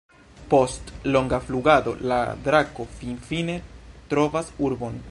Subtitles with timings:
[0.53, 3.61] Post longa flugado, la drako finfine
[4.15, 4.99] trovas urbon.